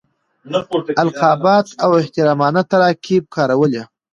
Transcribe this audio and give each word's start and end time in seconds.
القابات 1.03 1.67
او 1.83 1.89
احترامانه 2.01 2.61
تراکیب 2.71 3.23
کارولي. 3.35 3.83